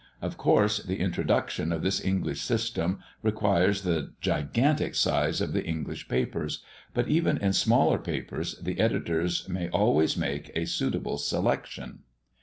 Of 0.19 0.35
course, 0.35 0.81
the 0.81 0.99
introduction 0.99 1.71
of 1.71 1.83
this 1.83 2.03
English 2.03 2.41
system 2.41 3.01
requires 3.21 3.83
the 3.83 4.13
gigantic 4.19 4.95
size 4.95 5.41
of 5.41 5.53
the 5.53 5.63
English 5.63 6.07
papers, 6.09 6.63
but 6.95 7.07
even 7.07 7.37
in 7.37 7.53
smaller 7.53 7.99
papers 7.99 8.57
the 8.57 8.79
editors 8.79 9.47
may 9.47 9.69
always 9.69 10.17
make 10.17 10.49
a 10.55 10.65
suitable 10.65 11.19
selection. 11.19 11.99